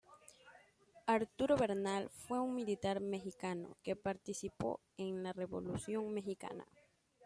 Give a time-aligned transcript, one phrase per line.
[1.05, 6.65] Arturo Bernal fue un militar mexicano que participó en la Revolución mexicana.